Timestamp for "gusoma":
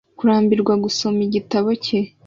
0.83-1.19